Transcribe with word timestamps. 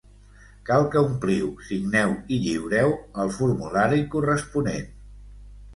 Cal 0.69 0.85
que 0.95 1.03
ompliu, 1.09 1.51
signeu 1.67 2.15
i 2.37 2.41
lliureu 2.47 2.97
el 3.25 3.31
formulari 3.39 4.05
corresponent. 4.17 4.91